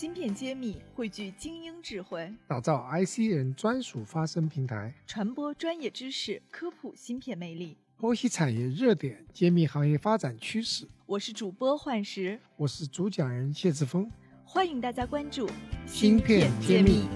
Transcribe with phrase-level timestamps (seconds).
[0.00, 10.88] 芯片揭秘汇聚精英智慧，打造 IC 人专属发声平台，传播专业知识，科普芯片魅力，剖析产业热点，揭秘行业发展趋势。
[11.04, 14.10] 我是主播幻石，我是主讲人谢志峰，
[14.42, 15.46] 欢迎大家关注
[15.86, 17.06] 芯片揭秘。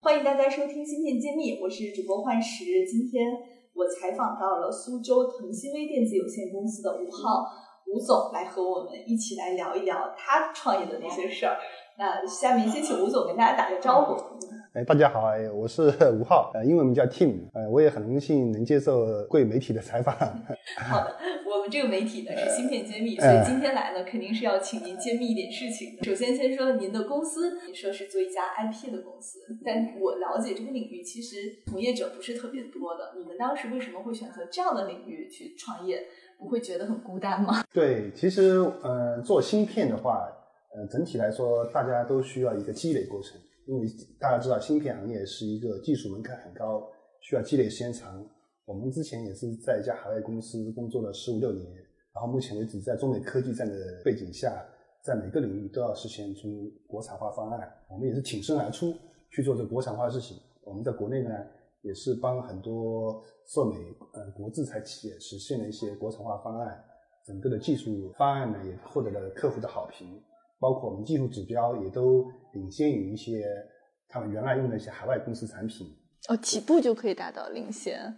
[0.00, 2.86] 欢迎大家收听芯片揭秘，我是主播幻石。
[2.88, 3.32] 今天
[3.72, 7.65] 我采访到了苏州腾新微电子有限公司的吴浩。
[7.86, 11.56] 吴总来和我们一起来聊一聊他创业的那些事儿。
[11.98, 14.16] 那下面先请吴总跟大家打个招呼。
[14.74, 15.88] 哎，大家好，哎，我是
[16.20, 20.14] 吴浩，呃，英文名叫 Tim，呃，我也很荣幸能接受贵媒体的采访。
[20.76, 21.16] 好的，
[21.48, 25.96] 我们这个媒体呢是芯片揭秘，所以今天来呢肯定是要请您揭秘一点事情。
[26.04, 33.14] 首先，先说您的公司，你说是做一家 IP 的公司，但我了解这个领域其实从业者不是特别多的。
[33.16, 36.02] 你们当时为什么会选择这样的领域去创业？
[36.38, 37.64] 不会觉得很孤单吗？
[37.72, 40.28] 对，其实呃，做芯片的话，
[40.74, 43.86] 呃，整体来说，大家都需要一个积累过程，因为
[44.18, 46.86] 大家知道，芯片行业是一个技术门槛很高，
[47.20, 48.24] 需要积累时间长。
[48.64, 51.66] 我们之前也是在一家海外公司工作了十五六年，
[52.12, 53.74] 然后目前为止，在中美科技战的
[54.04, 54.64] 背景下，
[55.02, 57.72] 在每个领域都要实现出国产化方案。
[57.88, 58.94] 我们也是挺身而出
[59.30, 60.36] 去做这国产化事情。
[60.62, 61.30] 我们在国内呢。
[61.86, 63.76] 也是帮很多受美
[64.12, 66.84] 呃国制裁企业实现了一些国产化方案，
[67.24, 70.20] 整个的技术方案呢也获得了客户的好评，
[70.58, 73.46] 包括我们技术指标也都领先于一些
[74.08, 75.86] 他们原来用的一些海外公司产品。
[76.28, 78.12] 哦，起步就可以达到领先。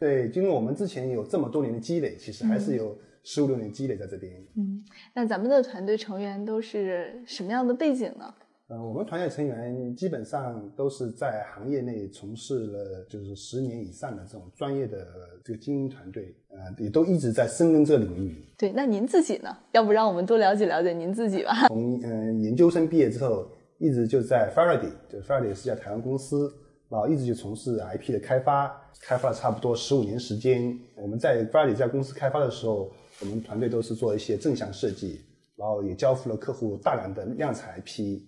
[0.00, 4.32] 对，因为我们之前有这么多年的积累，其实还是有十五六年积累在这边。
[4.56, 4.82] 嗯，
[5.14, 8.34] 那咱们的团队成员都是什么样的背景呢？
[8.72, 15.06] 呃，我们团队成员基本上都是在行业内从事了就是十年以上的这种专业的
[15.44, 18.42] 这个精英团队，呃，也都一直在深耕这个领域。
[18.56, 19.54] 对，那您自己呢？
[19.72, 21.52] 要不让我们多了解了解您自己吧。
[21.68, 26.50] 从嗯研究生毕业之后，一直就在 Faraday，就 Faraday 是家台湾公司，
[26.88, 30.74] 然后一直就从事 IP 的开发，开发了差不多十五年时间。
[30.96, 32.90] 我们在 Faraday 这家公司开发的时候，
[33.20, 35.20] 我们团队都是做一些正向设计，
[35.56, 38.22] 然后也交付了客户大量的量产 IP。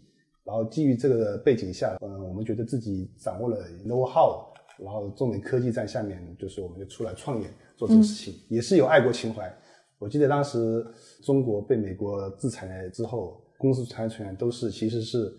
[0.45, 4.45] 然后基于这个背景下，嗯，我们觉得自己掌握了 know how，
[4.79, 9.53] 然后重点科技站下面，就是我们就出来创业做这个事情，也是有爱国情怀。
[9.99, 10.87] 我记得当时
[11.23, 15.35] 中国被美国制裁之后，公司团队成员都是其实是。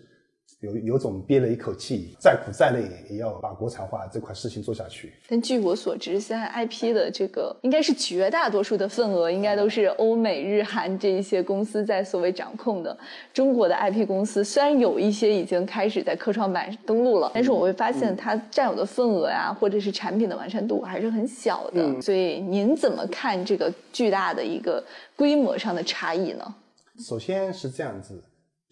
[0.60, 5.12] 有有种憋了一口气，再苦再累也要把国产化这块事情做下去。
[5.28, 12.96] 但据我所知，现在 IP 的这个应该是绝大多数的份额，应该都是欧美日韩这一些公司在所谓掌控的。
[13.34, 22.00] 中国的 IP 公司虽然有一些已经开始在科创板登陆了，但是我会发现它占有的份额呀，或者是产品的完善度还是很小的。
[22.00, 24.82] 所以您怎么看这个巨大的一个
[25.14, 26.54] 规模上的差异呢？
[26.98, 28.22] 首先是这样子。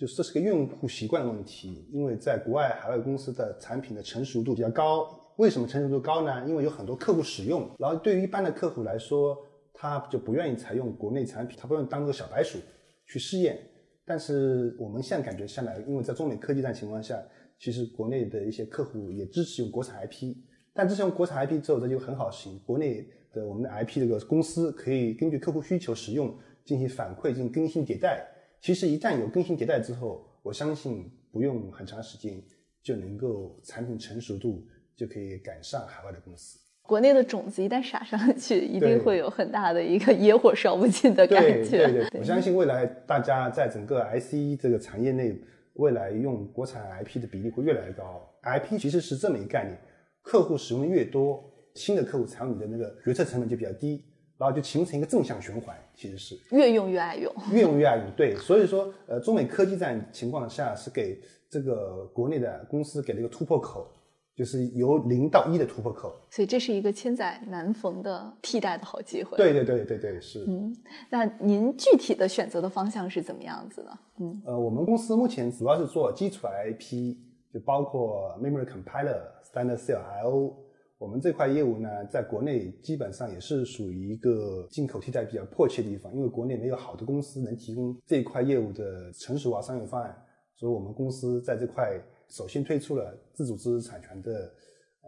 [0.06, 5.20] 这是个用户习惯的问题，因为在国外海外公司的产品的成熟度比较高。
[5.36, 6.46] 为什么成熟度高呢？
[6.46, 9.36] 因为有很多客户使用，然后对于一般的客户来说，
[9.72, 12.58] 他就不愿意采用国内产品，他不愿意当个小白鼠
[13.06, 13.58] 去试验。
[14.06, 17.20] 但是我们现在感觉下来，因为在中美科技战情况下，
[17.58, 20.36] 其实国内的一些客户也支持用国产 IP。
[20.72, 22.60] 但支持用国产 IP 之后，这就很好行。
[22.66, 28.24] 国内的我们的 IP 这个公司可以根据客户需求使用，进行反馈，进行更新迭代。
[28.64, 32.42] 其实一旦有更新迭代之后，我相信不用很长时间
[32.82, 34.66] 就能够产品成熟度
[34.96, 36.58] 就可以赶上海外的公司。
[36.80, 41.62] 国内的种子一旦撒上去，一定会有很大的一个野火烧不尽的感觉。
[41.62, 45.38] 对对对，我相信未来大家在整个 IC 这个产业内，
[45.74, 48.26] 未来用国产 IP 的比例会越来越高。
[48.44, 49.78] IP 其实是这么一个概念，
[50.22, 51.44] 客户使用的越多，
[51.74, 54.02] 新的客户参与的那个决策成本就比较低。
[54.44, 58.04] 然后就形成一个正向循环，其实是越用越爱用，越用越爱用。
[58.14, 61.18] 对，所以说，呃，中美科技战情况下是给
[61.48, 63.88] 这个国内的公司给了一个突破口，
[64.36, 66.14] 就是由零到一的突破口。
[66.28, 69.34] 所以这是一个千载难逢的替代的好机会。
[69.38, 70.44] 对对对对对，是。
[70.46, 70.76] 嗯，
[71.08, 73.98] 那您具体的选择的方向是怎么样子的？
[74.18, 77.16] 嗯，呃，我们公司目前主要是做基础 IP，
[77.50, 80.56] 就包括 Memory Compiler、Standard Cell I/O。
[80.96, 90.16] 我们这块业务呢，在国内基本上也是属于一个进口替代比较迫切的地方，因为国内没有好的公司能提供这一块业务的成熟化商业方案，
[90.54, 94.50] 所以我们公司在这块首先推出了自主知识产权的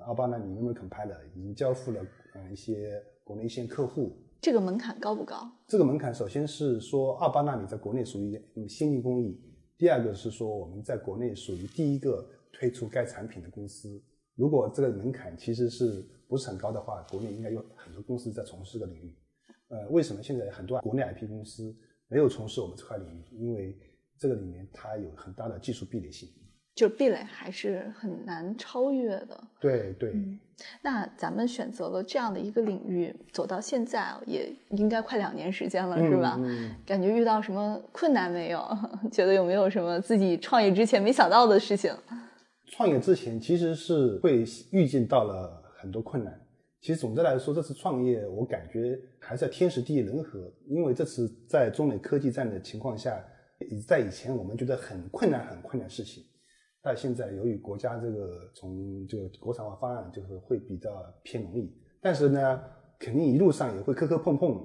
[0.07, 2.03] 二八纳米 Memory Compiler，已经交付了
[2.35, 4.17] 嗯一些国内一线客户。
[4.41, 5.51] 这个门槛高不高？
[5.67, 8.39] 这个门槛首先是说二八纳米在国内属于
[8.69, 9.41] 先进工艺，
[9.79, 14.03] 第二个是说我们在国内属于第一个推出该产品的公司。
[14.37, 19.17] 如果这个门槛其实是不是很高的话，国内应该有很多公司在从事这个领域。
[19.69, 21.75] 呃，为什么现在很多国内 IP 公司
[22.09, 23.77] 没有从事我们这块领域，因为
[24.19, 26.29] 这个里面它有很大的技术壁垒性。
[26.75, 29.49] 就壁垒还是很难超越的。
[29.59, 30.15] 对对，
[30.83, 36.37] 那咱们选择了这样的一个领域，走到现在也应该快两年时间了，是吧？
[36.39, 38.63] 嗯感觉遇到什么困难没有？
[39.11, 41.91] 觉得有没有什么自己创业之前没想到的事情？
[42.67, 46.41] 创业之前其实是会预见到了很多困难。
[46.81, 53.25] 其实总的来说，这次创业我感觉还是要天时地利人和，因为这次在中美科技战的情况下，
[53.87, 56.23] 在以前我们觉得很困难、很困难的事情，
[56.83, 60.91] 但现在由于国家这个从这个国产化方案，就是会比较
[61.25, 61.73] 偏容易。
[62.01, 62.63] 但是呢，
[62.99, 64.65] 肯定一路上也会磕磕碰碰，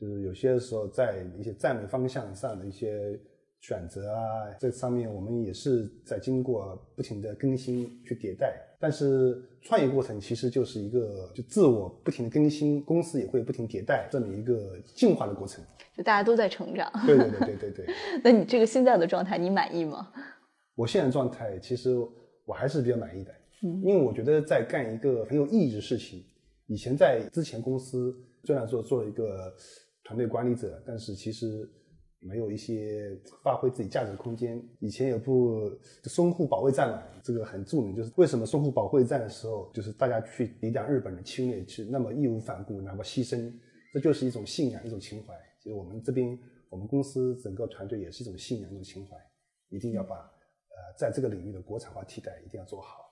[0.00, 3.20] 就是有些时候在一些战略方向上的一些
[3.60, 4.20] 选择啊，
[4.58, 8.64] 这上面我们也是在经过不停的更新去迭代。
[8.80, 15.64] 但是创业过程其实就是一个就自我不停的更新，公司也会不停迭代这么一个进化的过程。
[15.96, 16.88] 就大家都在成长。
[17.04, 17.94] 对对对对对对。
[18.22, 20.12] 那你这个现在的状态，你满意吗？
[20.76, 21.96] 我现在状态其实
[22.44, 23.34] 我还是比较满意的，
[23.64, 26.24] 嗯因为我觉得在干一个很有意义的事情。
[26.68, 28.14] 以前在之前公司
[28.44, 29.52] 虽然说做了一个
[30.04, 31.68] 团队管理者，但是其实
[32.20, 34.62] 没有一些发挥自己价值的空间。
[34.80, 35.70] 以前有部
[36.04, 43.52] 淞沪保卫战嘛，这个很著名，就是为什么淞沪保卫战的时候，就是大家去抵挡日本人侵略，去那么义无反顾，哪怕牺牲，
[43.92, 45.34] 这就是一种信仰，一种情怀。
[45.60, 46.38] 其实我们这边，
[46.68, 49.16] 我们公司整个团队也是一种信仰，一种情怀，
[49.68, 53.04] 一定要把呃在这个领域的国产化替代一定要做好。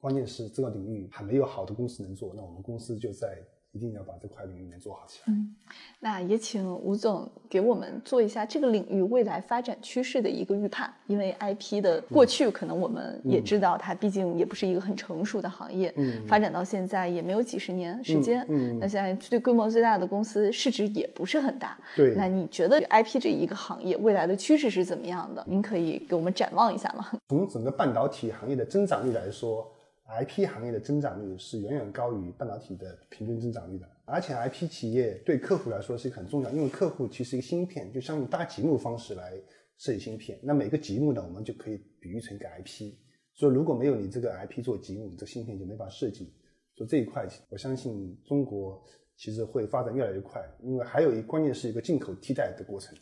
[0.00, 3.38] 关键是这个领域还没有好的公司能做，那我们公司就在
[3.72, 5.32] 一定要把这块领域能做好起来。
[5.32, 5.54] 嗯
[5.98, 10.92] 那也请吴总给我们做一下这个领域未来发展趋势的一个预判。
[11.06, 18.42] 因为 IP 的过去可能我们也知道，它毕竟也不是一个很成熟的行业，嗯发展到现在也没有几十年时间。
[18.48, 21.78] 嗯嗯那现在最规模最大的公司市值也不是很大。
[21.96, 25.44] 对那你觉得 IP 这一个行业未来的趋势是怎么样的？
[25.48, 27.06] 您可以给我们展望一下吗？
[27.28, 29.70] 从整个半导体行业的增长率来说
[30.20, 33.88] ，IP 行业的增长率是远远高于半导体的平均增长率的。
[34.04, 39.32] 而且 IP 企业对客户来说是一个很重要，因为客户其实一个芯片就相当于搭积木方式来
[39.78, 40.38] 设计芯片。
[40.42, 42.94] 那每个积木呢，我们就可以比喻成一个 IP。
[43.34, 46.34] 所以如果没有你这个 IP 做积木，你这芯片就没法设计。
[46.74, 48.82] 所以这一块，我相信中国
[49.16, 52.96] 其实会发展越来越快，因为还有一关键是一个进口替代的过程。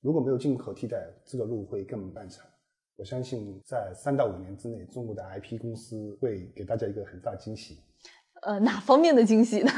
[0.00, 2.44] 如果没有进口替代，这个路会更漫长。
[3.00, 7.78] 我相信在三到五年之内，中国的 IP 公司会给大家一个很大惊喜。
[8.42, 9.70] 呃，哪方面的惊喜呢？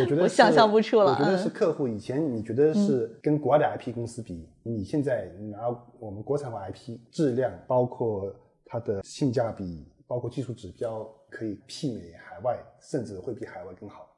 [0.00, 1.12] 我觉得 我想象不出了。
[1.12, 5.58] 我觉得是嗯客户以前你觉得是跟国外的 IP 公司比，你现在拿
[6.00, 14.08] 我们国产化 IP 质量，包括它的性价比，包括技术指标，可以媲美海外，甚至会比海外更好。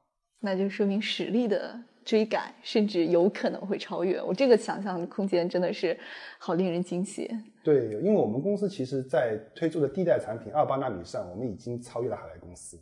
[0.40, 4.20] 那就说明实力的追赶，甚至有可能会超越。
[4.22, 5.96] 我这个想象空间真的是
[6.38, 7.30] 好令人惊喜。
[7.62, 12.80] 对，因为我们公司其实在推出的第一代产品二八纳米上，我们已经超越了海外公司。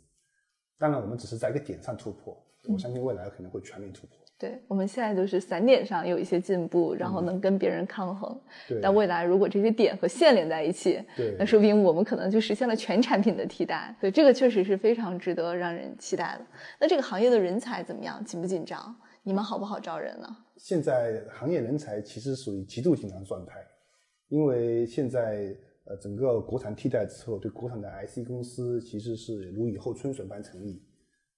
[0.77, 2.35] 当然，我们只是在一个点上突破，
[2.67, 4.17] 我相信未来可能会全面突破。
[4.39, 8.41] 对我们现在就是散点上有一些进步，然后能跟别人抗衡。
[8.67, 13.95] 对，但未来如果这些点和线连在一起，对那说不定我们可能就实现了全产品的替代。
[13.99, 16.45] 所以这个确实是非常值得让人期待的。
[16.79, 18.25] 那这个行业的人才怎么样？
[18.25, 18.95] 紧不紧张？
[19.23, 20.27] 你们好不好招人呢？
[20.57, 23.63] 现在行业人才其实属于极度紧张状态，
[24.29, 30.81] 因为现在呃整个国产替代之后，对国产的 IC 公司其实是如雨后春笋般成立，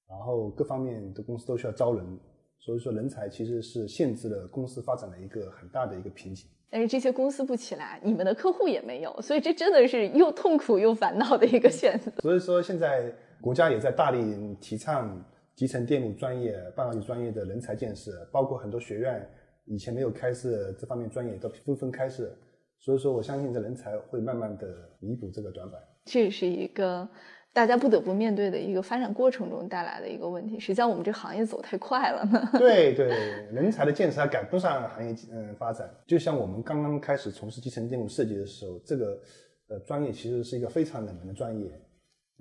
[0.07, 2.19] 然后各方面的公司都需要招人，
[2.57, 6.47] 所以说人才其实是限制了公司发展的一个很大的一个瓶颈。
[6.69, 12.09] 但是这些公司不起来，你们的客户也没有，所以这真的是又痛苦又烦恼的一个选择。
[12.21, 15.21] 所以说现在国家也在大力提倡
[15.55, 19.27] 集成电路专业、半导体专业的人才建设，包括很多学院
[19.65, 22.35] 以前没有开设这方面专业都纷纷开设，
[22.79, 24.67] 所以说我相信这人才会慢慢的
[24.99, 25.79] 弥补这个短板。
[26.05, 27.07] 这也是一个
[27.53, 30.59] 大家不得不面对的一个发展过程中带来的一个问题。
[30.59, 32.49] 实际上，我们这个行业走太快了呢。
[32.57, 33.07] 对对，
[33.53, 35.89] 人才的建设还赶不上行业嗯发展。
[36.07, 39.21] 就像我们刚刚开始从事集成电路设计的时候，这个
[39.69, 41.71] 呃专业其实是一个非常冷门的专业。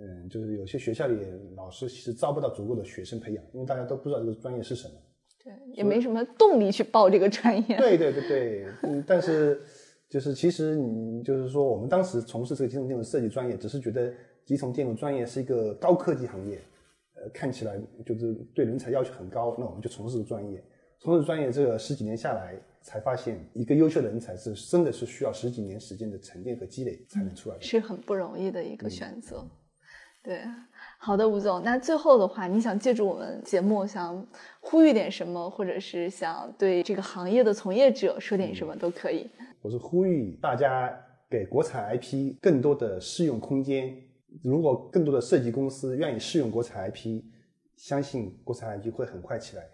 [0.04, 1.16] 嗯，就是有些学校里
[1.56, 4.94] 老师其实招不到足够的学生培养，因为大家都不知道这个专业是什么。
[5.44, 7.76] 对，也没什么动力去报这个专业。
[7.76, 9.62] 对对对对，嗯，但是
[10.08, 14.12] 就是其实你就是说，我们当时从事这个集成电路设计专业，只是觉得
[14.44, 16.60] 集成电路专业是一个高科技行业，
[17.14, 20.62] 呃，看起来就是对人才要求很高，那我们就从事这个专业。
[20.98, 27.62] 从事专业这个十几年下来，才发现一个优秀的人才是真的是需要十几年时间的沉淀和积累才能出来的。
[27.62, 29.44] 是很不容易的一个选择。
[30.22, 30.40] 对，
[30.98, 34.24] 好的，吴总，那最后的话，你想借助我们节目想
[34.60, 39.28] 呼吁点什么，或者是想对这个行业的从业者说点什么都可以。
[39.60, 40.92] 我是呼吁大家
[41.28, 43.92] 给国产 IP 更多的试用空间。
[44.44, 47.22] 如果更多的设计公司愿意试用国产 IP，
[47.76, 49.64] 相信国产 IP 会很快起来。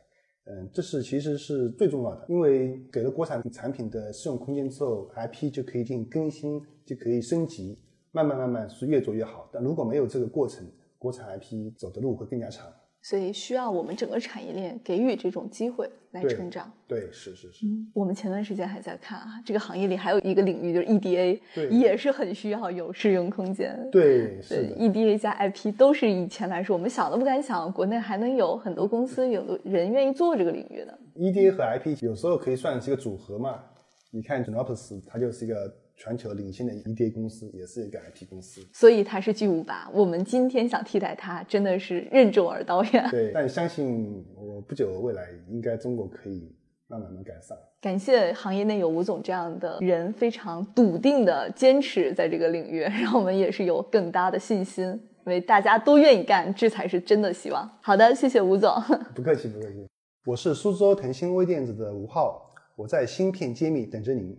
[0.46, 7.78] 嗯，这是其实是最重要的，因为给了国产产品的试用空间之后，IP 就可以进行更新，就可以升级，
[8.24, 9.48] 慢慢慢慢是越做越好。
[9.52, 10.66] 但如果没有这个过程，
[10.98, 12.66] 国产 IP 走的路会更加长，
[13.00, 16.68] 所以需要我们整个产业链给予这种机会来成长。
[16.88, 17.66] 对，是是是。
[17.66, 23.88] 嗯，我们前段时间还在看啊，这个行业里还有一个领域就是 EDA，也是很需要有试用空间。
[23.92, 24.76] 对，是的。
[24.76, 30.98] EDA 加 IP 都是以前来说我们想都不敢想，国内还能有很多公司有人愿意做这个领域的。
[31.14, 33.62] EDA 和 IP 有时候可以算是一个组合嘛？
[34.10, 35.72] 你看 j n o p s 它就是一个。
[35.98, 39.90] 全球领先的 EDA 公司也是一个 IP 公司，所以它是巨无霸。
[39.92, 43.08] 我们今天想替代它，真的是任重而道远。
[43.10, 46.54] 对， 但相信我不久未来应该中国可以
[46.86, 47.58] 慢慢的改善。
[47.80, 57.68] 感谢行业内有吴总这样的人，非常笃定的坚持在这个领域， 让我们也是有更大的信心，因为大家都愿意干，这才是真的希望。
[57.82, 58.72] 好的，谢谢吴总。
[59.16, 59.84] 不客气，不客气。
[60.26, 64.38] 我是苏州腾讯微电子的吴浩，我在芯片揭秘等着您。